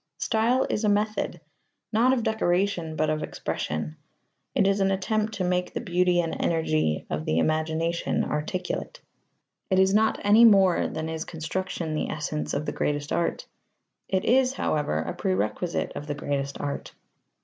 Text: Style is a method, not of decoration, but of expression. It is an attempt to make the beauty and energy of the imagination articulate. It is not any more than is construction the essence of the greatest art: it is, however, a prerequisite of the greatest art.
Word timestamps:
Style 0.17 0.65
is 0.67 0.83
a 0.83 0.89
method, 0.89 1.41
not 1.93 2.11
of 2.11 2.23
decoration, 2.23 2.95
but 2.95 3.11
of 3.11 3.21
expression. 3.21 3.97
It 4.55 4.65
is 4.65 4.79
an 4.79 4.89
attempt 4.89 5.35
to 5.35 5.43
make 5.43 5.71
the 5.73 5.79
beauty 5.79 6.19
and 6.21 6.35
energy 6.41 7.05
of 7.11 7.25
the 7.25 7.37
imagination 7.37 8.23
articulate. 8.23 8.99
It 9.69 9.77
is 9.77 9.93
not 9.93 10.19
any 10.23 10.43
more 10.43 10.87
than 10.87 11.07
is 11.07 11.23
construction 11.23 11.93
the 11.93 12.09
essence 12.09 12.55
of 12.55 12.65
the 12.65 12.71
greatest 12.71 13.13
art: 13.13 13.45
it 14.09 14.25
is, 14.25 14.53
however, 14.53 14.97
a 15.03 15.13
prerequisite 15.13 15.91
of 15.93 16.07
the 16.07 16.15
greatest 16.15 16.59
art. 16.59 16.93